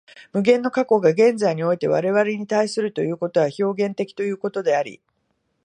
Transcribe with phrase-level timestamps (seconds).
[0.33, 4.99] 無限の過去が現在において我々に対するということは表現的ということであり、